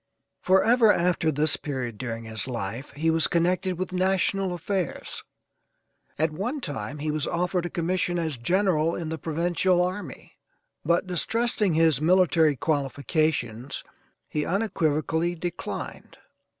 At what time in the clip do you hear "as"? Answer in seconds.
8.17-8.35